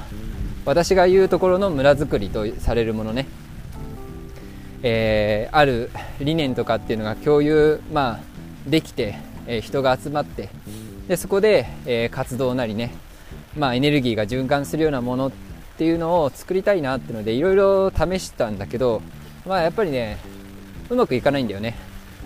[0.64, 3.27] 私が言うところの村づくりとされるものね、
[4.83, 10.51] えー、ある理念とかっていうのが共有、まあ、できて、えー、人が集まって
[11.09, 12.94] でそこで、え活動なりね
[13.57, 15.33] まあ、エネルギーが循環するようなものっ
[15.77, 19.03] ていうのを作りたいなっていうのでいろいろ試したんだけど、
[19.46, 20.18] まあ、やっぱりね
[20.88, 21.75] うまくいかないんだよね、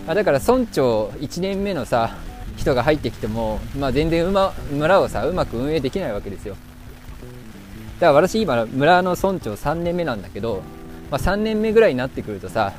[0.05, 2.15] ま、だから村長1年目のさ
[2.57, 6.57] 人が入ってきても、まあ、全然う、ま村をさうまく運営できないわけですよ。
[7.99, 10.61] だから私今村の村長3年目なんだけど、
[11.09, 12.73] まあ、3年目ぐらいになってくるとさ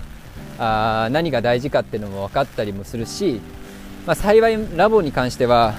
[0.58, 3.40] あ何が大事かっていうのも分かったりもするし、
[4.06, 5.74] まあ、幸いラボに関しては、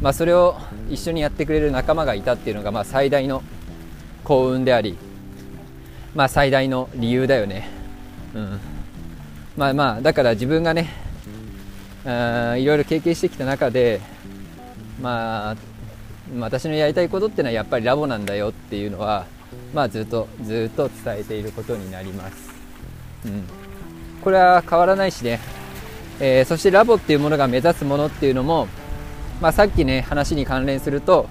[0.00, 0.56] まあ、それを
[0.90, 3.42] 一緒にやってくれる仲間がいたっていうのがまあ最大の
[4.22, 4.96] 幸運であり、
[6.14, 7.68] まあ、最大の理由だよね、
[8.34, 8.60] うん、
[9.56, 11.01] まあまあだから自分がね
[12.04, 14.00] あいろいろ経験してきた中で
[15.00, 15.56] まあ
[16.38, 19.26] 私のやりたいことっていうのはやっぱりラボなんだよっていうのは、
[19.74, 22.50] まあ、ずっとずっと伝えていることになります、
[23.26, 23.44] うん、
[24.22, 25.40] これは変わらないしね、
[26.20, 28.66] えー、そしてラボっていうものが目指すものっていうのも、
[29.40, 31.28] まあ、さっきね話に関連すると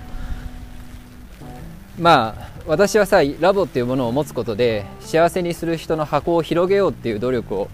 [2.00, 7.70] まあ私はさラボっていうものを持つことで幸せにする人の箱を広げようっていう努力を、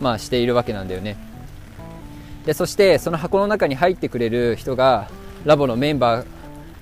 [0.00, 1.16] まあ、しているわけなんだよね。
[2.44, 5.08] でそしてその箱の中に入ってくれる人が
[5.44, 6.26] ラボのメンバー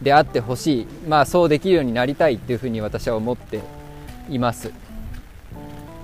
[0.02, 3.60] であってほしい、まあ、そうできるようになりたいっていうふうに私は思って
[4.28, 4.72] います、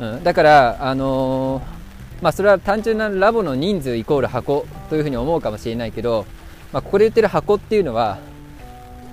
[0.01, 6.27] うん、だから、あのー、まあ、それは単純なラボの人数イコール箱というふうに思うかもしれないけど、
[6.73, 8.19] まあ、ここで言ってる箱っていうのは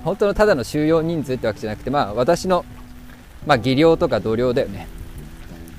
[0.04, 2.66] 本当のただの収容人数ってわけじゃなくて、まあ、私の、
[3.46, 4.86] まあ、技量とか度量だよね、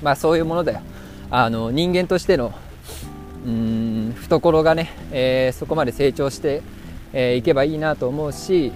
[0.02, 0.80] まあ、そういうものだよ。
[1.28, 2.52] あの人間としての
[3.46, 6.60] うん懐がね、えー、そこまで成長してい、
[7.12, 8.72] えー、けばいいなと思うし、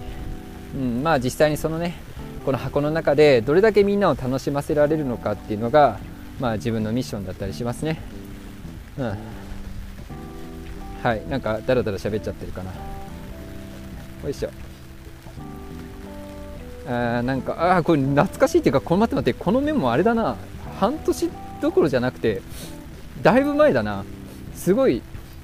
[0.73, 1.95] うんまあ、実際にそのね
[2.45, 5.99] この箱の中でどれだけみんなを楽しませられるのかっていうのが、
[6.39, 7.99] まあ、自分のミッションだったりしますね。
[8.97, 9.17] うん、
[11.03, 12.71] はいなんかだらだら喋っちゃってるかな。
[14.23, 14.49] よいしょ。
[16.87, 20.35] あなんかあこれ懐かしいっていうかこの待って待ってこのメモあれだな
[20.79, 21.29] 半年
[21.61, 22.41] どころじゃなくて
[23.21, 24.03] だいぶ前だな
[24.61, 25.01] すごい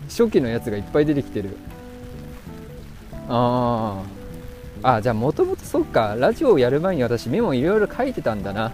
[0.10, 1.58] 初期のやつがいっぱい出てきてる。
[3.28, 4.04] あ
[4.84, 6.16] あじゃあもともとそっか。
[6.20, 8.72] ラジオをやる前に私メモいろいろ書いてたんだな。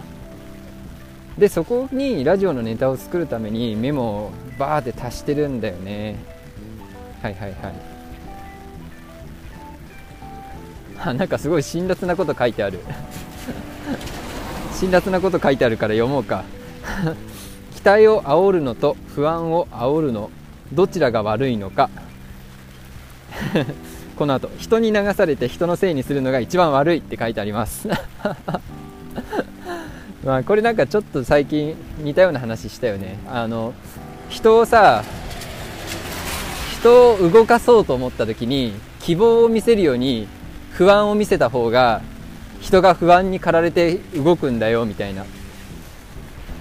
[1.38, 6.16] でそこにラジオのネタを作るためにメモをバーって足してるんだよね。
[7.22, 7.74] はいはいはい。
[11.06, 12.80] あなんかすごい辛辣なこと書いてある。
[14.78, 16.44] 辛辣なこと書いてあるから読もうか
[17.84, 20.30] 期待を煽るのと不安を煽るの
[20.72, 21.90] どちらが悪いのか。
[24.16, 27.86] この後人に流されて人のせいにするのが一番悪いって書いてあります。
[30.24, 33.18] まあこれなんかちょっと最近似たような話したよね。
[33.30, 33.74] あの
[34.30, 35.04] 人をさ
[36.80, 40.26] 人を動かそうと思った時に希望を見せるように
[40.70, 42.00] 不安を見せた方が
[42.62, 45.26] 人が不安に駆られて動くんだよみたいな。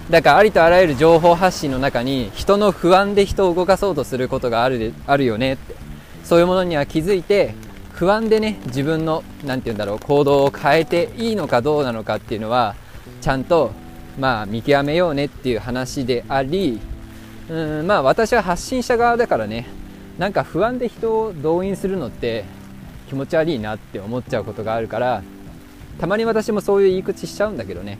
[0.10, 5.54] だからありとあらゆる情報発信の中に人の不安で人を動かそうとすることがあるあるよね。
[5.54, 5.76] って
[6.24, 7.56] そういうものには気づいて
[7.94, 12.76] 不安でね自分の何て言うんだろう行動を変えていいのかどうなのかっていうのは
[13.22, 13.72] ちゃんと
[14.20, 16.80] まあ見極めようねっていう話であり
[17.50, 19.68] うんまあ私は発信者側だからね
[20.18, 22.46] なんか不安で人を動員するのって
[23.08, 25.24] 気持ち悪いなって思っちゃうことがあるから
[26.00, 27.98] たまに私もそういう言い口しちゃうんだけどね。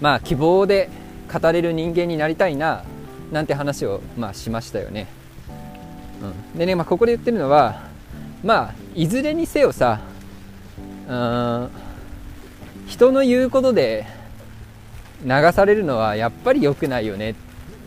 [0.00, 0.90] まあ希望で
[1.32, 2.84] 語れる人間になりたいな
[3.30, 5.06] なんて話を、まあ、しましたよね、
[6.52, 7.82] うん、でね、まあ、ここで言ってるのは
[8.42, 10.00] まあいずれにせよさ
[11.08, 11.70] うん
[12.86, 14.04] 人の言うことで
[15.24, 17.34] 流されるのはやっぱり良くないよね。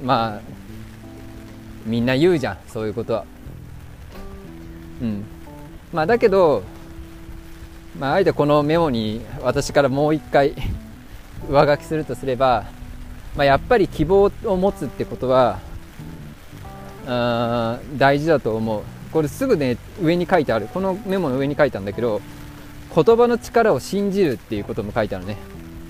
[0.04, 0.42] まあ
[1.86, 3.26] みんな言うじゃんそういうことは。
[5.02, 5.26] うん。
[5.92, 6.64] まあ、だけど、
[8.00, 10.54] まあ、あえてこのメモに私からもう一回
[11.50, 12.66] 上書きするとすれば、
[13.36, 15.60] まあ、やっぱり希望を持つってことは
[17.08, 18.84] あ大事だと思う。
[19.12, 20.68] これすぐね上に書いてある。
[20.74, 22.22] このメモの上に書いたんだけど
[22.96, 25.38] 言葉の力を信じるっていうことも書いてあるね。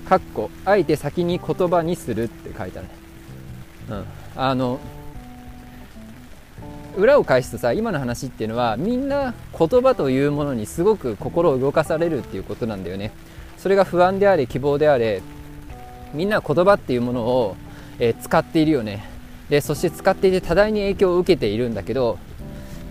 [0.08, 2.88] かっこあえて先に言葉にするって書いてある、
[3.90, 4.04] うん、
[4.36, 4.78] あの
[6.96, 13.12] 裏を返すとさ今の話っていうのはみんな言葉というものにすごく心を動かされるっていうことなんだよね。
[13.56, 15.22] それが不安であれ希望であれ
[16.14, 17.56] みんな言葉っていうものを、
[17.98, 19.04] えー、使っているよね。
[19.48, 22.18] でそして使っていて多大に影響を受けているんだけど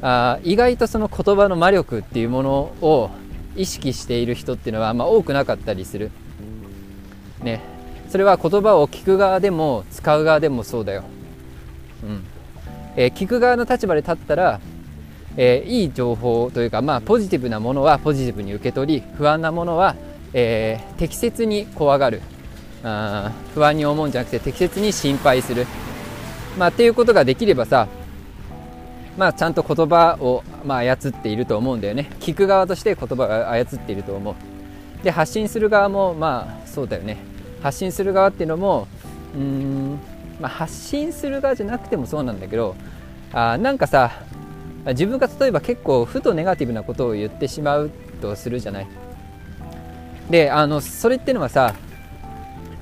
[0.04, 3.10] あ意外とその言葉の魔力っていうものを
[3.56, 6.12] 意識している人っていうのは、まあ、多くなかったりする。
[7.42, 7.62] ね。
[8.10, 11.04] それは言葉を聞く側でも使う側でもそうだよ。
[12.04, 12.24] うん。
[12.96, 14.60] えー、聞く側の立場で立ったら
[15.36, 19.96] えー、いい情報というか、まあ、ポジティブなものはポジティブに受け取り不安なものは、
[20.34, 22.22] えー、適切に怖がる。
[22.84, 25.66] あ不安に思うんじゃなくて適切に心配する、
[26.58, 27.88] まあ、っていうことができればさ
[29.18, 32.10] まあ、ちゃんと言葉を、まあ、操っていると思うんだよね。
[32.20, 34.36] 聞く側として言葉が操っていると思う。
[35.04, 37.18] で発信する側もまあそうだよね。
[37.62, 38.88] 発信する側っていうのも
[39.36, 40.00] うん、
[40.40, 42.76] まあ、発信する側じゃなくてもそうなんだけど
[43.32, 44.12] あなんかさ
[44.88, 47.92] 自分が例えば結構ふとネガティブなことを言ってしまう
[48.22, 48.88] とするじゃない。
[50.30, 51.76] であのそれっていうのはさ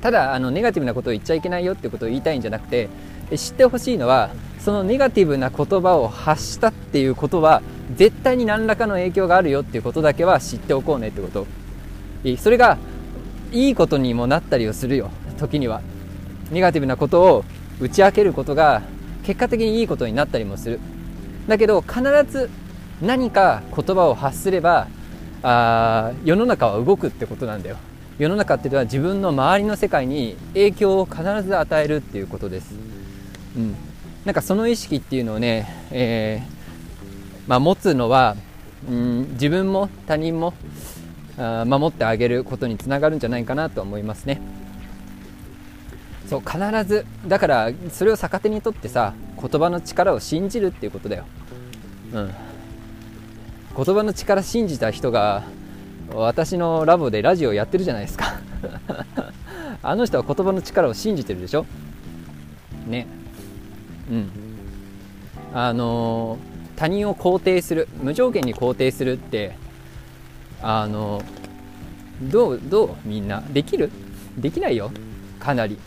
[0.02, 2.90] ただあのネガティブなことを言っちゃいけないよってことを言いたいんじゃなくて
[3.36, 7.62] 知ってほしいのはそのネガティブな言葉を発したっていうことは
[7.96, 11.48] 絶対に何らかの影響があるよっていうことだけは知っておこうねってこと。
[12.38, 12.78] それが
[13.52, 15.82] いいことにもなったりをするよ時には。
[16.52, 17.46] ネガティブなことを
[17.80, 18.84] 打ち明けることが
[19.24, 20.80] 結果的にいいことになったりもする。
[21.48, 22.50] だけど必ず
[23.02, 24.88] 何か言葉を発すれば
[25.42, 27.78] あ世の中は動くってことなんだよ。
[28.22, 32.76] 世の中っていうのは自分の周りの世界に影響を必ず与えるっていうことです、
[33.58, 33.76] うん、
[34.26, 38.36] なんかその意識っていうのをね、えー、まあ、持つのは、
[38.88, 40.54] うん、自分も他人も
[41.36, 44.40] あ守ってあげることにつながるんじゃないかなと思いますね。
[46.30, 51.26] そう必ずだからそれを逆手にとってさ言葉の力を信じるっていうことだよ、
[52.14, 52.32] うん、
[53.76, 55.44] 言葉の力信じた人が
[56.13, 58.39] 私のラボでラジオやってるじゃないですか。
[59.84, 61.65] あの人は言葉の力を信じてるでしょ？
[62.88, 63.08] ね。
[64.10, 64.30] うん。
[65.54, 66.38] あの
[66.76, 69.56] 他人を肯定する無条件に肯定するって
[70.62, 71.21] あの
[72.21, 72.89] どうどう？
[73.06, 73.41] みんな。
[73.52, 73.89] できる？
[74.38, 74.91] できないよ。
[75.39, 75.78] かなり。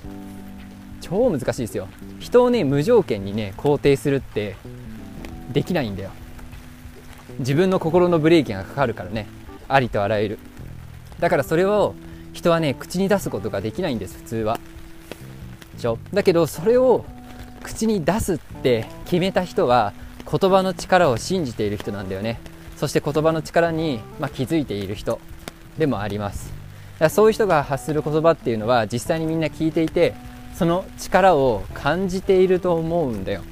[1.01, 1.89] 超難しいですよ。
[2.19, 4.57] 人をね無条件にね肯定するって
[5.53, 6.11] できないんだよ。
[7.39, 9.27] 自分の心のブレーキがかかるからね。
[9.69, 10.39] ありとあらゆる。
[11.21, 11.95] だからそれを
[12.33, 14.59] 人はね口に出すことができないんです普通は。
[15.75, 15.99] でしょ？
[16.13, 17.05] だけどそれを
[17.63, 19.93] 口に出すって決めた人は
[20.31, 22.41] 言葉の力を信じている人なんだよね。
[22.77, 25.21] そして言葉の力に、まあ、気づいている人
[25.79, 26.53] でもあります。
[26.95, 30.15] だからそういう人が発する言葉っていうのは実際にみんな聞いていて
[30.55, 33.43] その力を感じていると思うんだよ、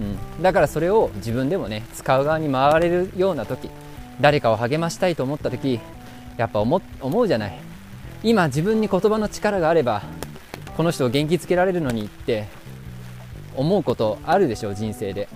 [0.00, 0.02] う
[0.38, 3.70] ん、だからそれを自分でもね使う側に回れるような時
[4.20, 5.80] 誰かを励ましたいと思った時
[6.36, 7.58] やっぱ思思うじゃない。
[8.22, 10.02] 今自分に言葉の力があれば
[10.76, 12.46] この人を元気づけられるのにって
[13.54, 15.28] 思うことあるでしょう人生で。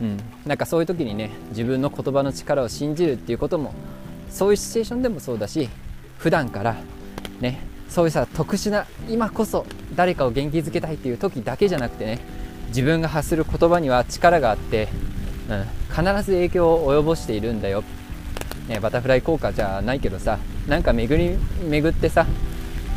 [0.00, 0.16] うん。
[0.44, 3.72] なんかそういう時にね自分の言葉の力を信じるっていうことも
[4.28, 5.68] そういうシチュエーションでもそうだし
[6.18, 6.76] 普段から
[7.40, 12.18] ねそういうさ特殊な今こそ誰かを元気づけたいっていう時だけじゃなくてね
[12.68, 14.88] 自分が発する言葉には力があって、
[15.48, 17.84] うん、必ず影響を及ぼしているんだよ、
[18.68, 22.26] ね、バタフライ効果じゃないけどさなんか巡り巡ってさ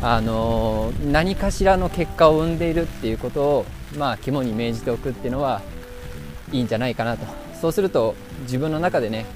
[0.00, 5.60] あのー、何かしらの結果を生んでいるっていうことを、まあ、肝に銘じておくっていうのは
[6.52, 7.26] いいんじゃないかなと。
[7.60, 9.26] そうすると自分の中でね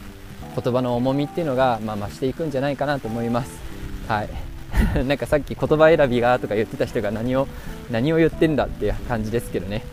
[0.54, 3.58] 言葉の重みっていうのが、まあ、増していくんじゃないかなと思います。
[4.06, 4.28] はい。
[5.04, 7.46] なんかさっき言葉選びがとか言ってた人が何を
[7.90, 9.84] 何を言ってんだっていう感じですけどね、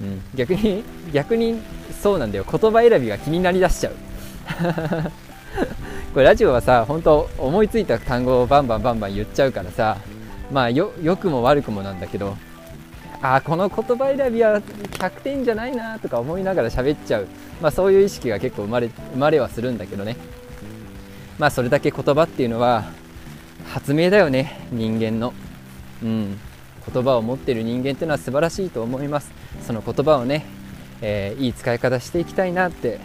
[0.00, 1.60] うん、逆に 逆に
[2.02, 2.44] そうなんだよ。
[2.50, 3.94] 言葉選びが気になりだしちゃう。
[6.14, 9.98] これラジオはさ本当思いついた単語をバンバンバンバン言っちゃうからさ
[10.50, 12.36] まあよくも悪くもなんだけど
[13.20, 17.26] あこの言葉選びは100点じゃないなとか思いながら喋っちゃう、
[17.60, 20.16] まあ、そういう意識が結構生まれ生まれはするんだけどね。
[21.38, 22.84] まあそれだけ言葉っていうのは
[23.66, 25.32] 発明だよね人間の。
[26.02, 26.38] うん。
[26.92, 29.30] 言葉を持っている人間っていうのは素晴らしいと思います。
[29.66, 30.44] その言葉をね、
[31.00, 33.00] えー、いい使い方していきたいなって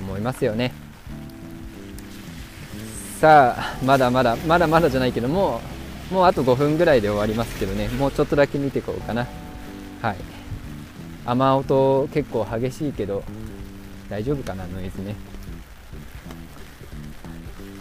[0.00, 0.72] 思いますよね。
[3.20, 5.62] さあまだまだまだまだじゃないけども
[6.10, 7.88] もうあと5分ぐらいで終わりますけどね。
[7.88, 9.26] もうちょっとだけ見ていこうかな。
[10.02, 10.16] はい。
[11.24, 13.24] 雨音結構激しいけど
[14.08, 15.16] 大丈夫かなノイズね。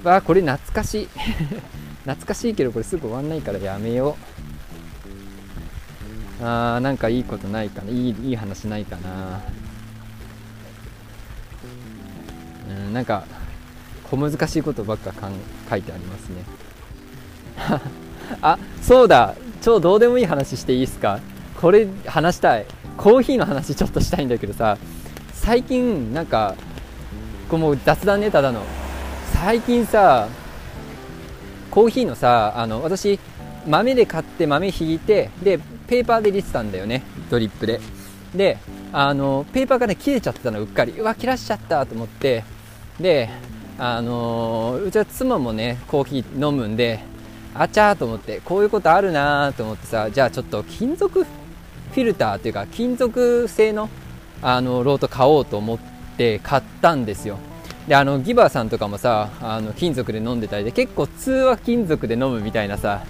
[0.04, 1.10] わあこれ懐かしい。
[2.06, 4.35] 懐かしいけどこれすぐ終わんないからやめよう。
[6.42, 7.92] あーなんかいいことないかな。
[7.92, 9.42] いいいい話ないかな。
[12.70, 13.24] うんなんか
[14.10, 15.34] 小難しいことばっかかん
[15.70, 16.44] 書いてありますね。
[18.42, 19.36] あそうだ。
[19.62, 21.20] 超どうでもいい話していいですか？
[21.60, 22.66] これ話したい。
[22.98, 24.78] コーヒーの話ちょっとしたいんだけどさ。
[25.34, 26.56] 最近なんか
[27.50, 28.62] こもう雑談ネタだの。
[29.34, 30.28] 最近さ
[31.70, 33.20] コーヒーのさあの私
[33.68, 37.80] 豆で買って豆ひいてでペーパーで入れてたんだよねドリップで。
[38.34, 38.58] で
[38.92, 40.94] あのペーパーがね切れちゃってたのうっかり。
[40.94, 42.44] うわ切らしちゃったと思って。
[43.00, 43.30] で
[43.78, 47.02] あのうちは妻もねコーヒー飲むんで
[47.54, 53.90] あちゃーと思ってこういうことあるなーと思ってさじゃあちょっと金属フィルターっていうか金属製の
[54.42, 55.80] あのロート買おうと思っ
[56.18, 57.38] て買ったんですよ。
[57.88, 63.04] であのギバーさんとかもさあの金属で飲んでたりで結構通は金属で飲むみたいなさ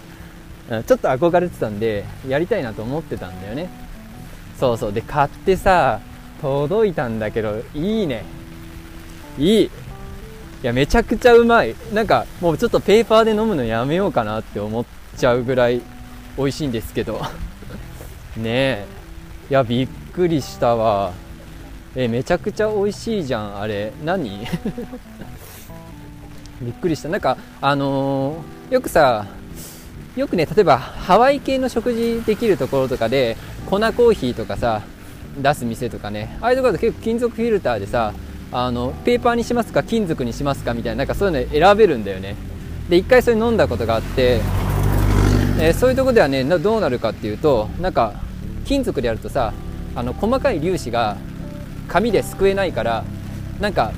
[0.67, 3.69] ちょっと憧れてたんでやりたいなと思ってたんだよね。
[4.59, 4.93] そうそう。
[4.93, 5.99] で買ってさ
[6.41, 8.23] 届いたんだけどいいね。
[9.37, 9.63] いい。
[9.65, 9.69] い
[10.63, 11.75] やめちゃくちゃうまい。
[11.93, 14.85] なんかもうちょっとペーパーで飲むのやめようかなって思っ
[15.15, 15.81] ちゃうぐらい
[16.37, 17.21] 美味しいんですけど。
[18.37, 18.85] ねえ。
[19.51, 21.13] いやびっくりしたわ。
[21.95, 23.93] えめちゃくちゃ美味しいじゃんあれ。
[24.03, 24.45] 何？
[26.61, 27.09] びっくりした。
[27.09, 29.27] なんかあのー、よくさ
[30.15, 33.35] よくね例えばハワイ系の食事できるところとかで
[33.65, 34.81] 粉コーヒーとかさ
[35.41, 38.13] 出す店とかねああいうところで結構金属フィルターでさ
[38.51, 42.35] あのペーパーにしますか金属にしますかみたいななんかそういうの選べるんだよね。
[42.89, 44.39] で1回それ飲んだことがあって、
[45.59, 48.13] えー、そういうとこではねどうなるかっていうとなんか
[48.63, 49.53] 金属でやるとさ
[49.95, 51.17] あの細かい粒子が
[51.89, 53.03] 紙ですくえないから
[53.59, 53.91] なんか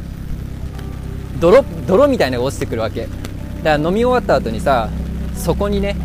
[1.40, 3.02] 泥泥みたいなのが落ちてくるわけ。
[3.02, 3.18] だか
[3.64, 4.90] ら飲み終わった後にさ
[5.38, 5.96] そこにね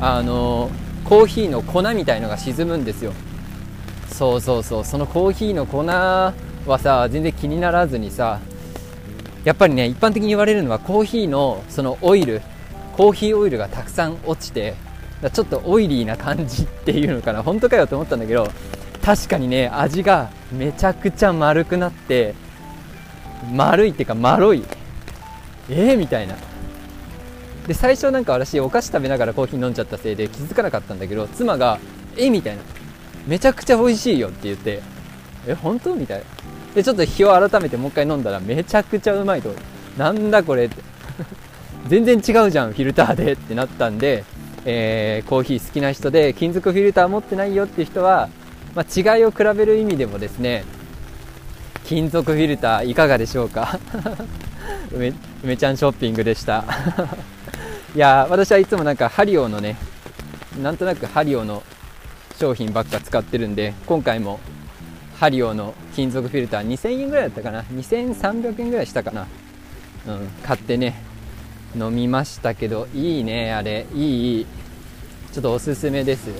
[0.00, 0.70] あの
[1.04, 3.12] コーヒーの粉みたいのが沈むんですよ。
[4.12, 4.84] そうそうそう。
[4.84, 6.34] そのコーヒーの粉は
[6.78, 8.38] さ全然気にならずにさ
[9.44, 12.42] やっぱりね一般的に言われるのはコーヒーのそのオイル
[12.96, 14.74] コーヒーオイルがたくさん落ちて
[15.32, 17.42] ちょっとオイリーな感じっていうのかな。
[17.42, 18.48] 本当かよと思ったんだけど
[19.02, 22.34] 確かにね味がめちゃくちゃ丸くなって
[23.54, 24.62] 丸いっていうかまろい。
[25.70, 26.34] えー、みたいな。
[27.70, 31.78] で最初なんか私お菓子食べながらコーヒー飲んじゃったせいで気づかなかったんだけど妻が
[32.18, 32.28] 「え？
[32.28, 32.62] みたいな
[33.28, 34.82] 「めちゃくちゃ美味しいよ」って言って
[35.46, 35.54] 「え？
[35.54, 36.24] 本当?」みたいな。
[36.74, 39.54] でちょっと日を改めてもう一回飲んだらめちゃくちゃうまいと
[39.96, 40.64] なんだこれ？
[40.64, 40.82] って。
[41.86, 43.34] 全然違うじゃんフィルターで。
[43.34, 44.24] ってなったんで、
[44.64, 48.28] えー、コーヒー好きな人で金属フィルター持ってないよっていう人は
[48.74, 50.64] まあ、違いを比べる意味でもですね
[51.84, 53.78] 金属フィルターいかがでしょうか。
[54.92, 55.12] 梅
[55.44, 56.64] 梅ちゃんショッピングでした。
[57.94, 59.76] いや私はいつもなんかハリオのね
[60.62, 61.62] なんとなくハリオの
[62.38, 64.40] 商品ばっか使ってるんで今回も
[65.18, 69.26] ハリオの金属フィルター2000円ぐらいだったかな？2300円ぐらいしたかな、
[70.06, 71.10] うん、買ってね
[71.76, 73.86] 飲みましたけどいいねあれ。
[73.94, 74.46] いいいい。
[75.32, 76.30] ちょっとおすすめです。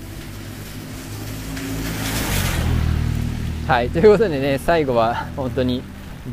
[3.68, 5.82] はい、ということでね、最後は本当に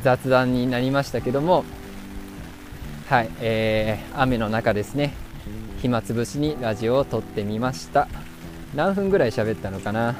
[0.01, 1.63] 雑談になりましたけども、
[3.07, 5.13] はい、えー、雨の中ですね、
[5.81, 8.09] 暇つぶしにラジオを撮ってみました。
[8.75, 10.13] 何分ぐらい喋ったのかな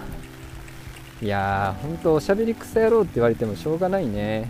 [1.22, 4.50] いやー、本当おしゃべり草野郎って言われてもしょうがないね。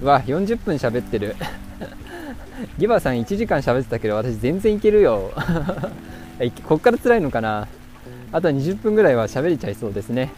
[0.00, 1.34] うわ、40分喋ってる。
[2.78, 5.32] ギバさん1時間喋ってたけど、私全然いけるよ。
[6.68, 7.66] こっから辛いのかな
[8.30, 10.30] あと20分ぐらいは喋れちゃいそうですね。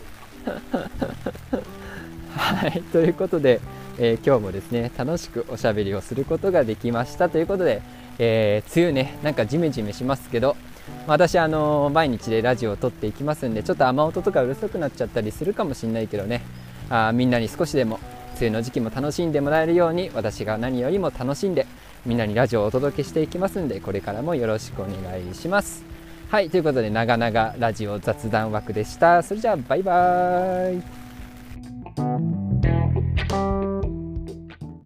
[2.34, 3.61] はい、ということで、
[3.99, 7.82] えー、今日もですね楽しくおしゃべりをすることができましたということで、
[8.18, 10.57] えー、梅雨ねなんかジメジメしますけど
[11.07, 16.42] 私、あのー、毎日でラジオを撮っていきますんでちょっと雨音とかうるさくなっちゃったりするかもしれないけどね。
[16.90, 18.01] あみんなに少しでも
[18.36, 21.66] 梅雨の時期も楽しんでもらえるように私が何よりも楽しんで
[22.07, 25.84] みんなにラジオをお届けしていきますんでこれからもよろしくお願いします。
[26.30, 29.22] はいということで長々ラジオ雑談枠でした。
[29.22, 30.78] それじゃあバイバー
[33.59, 33.67] イ。